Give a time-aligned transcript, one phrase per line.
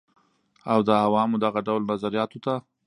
[0.71, 2.53] او د عوامو دغه ډول نظریاتو ته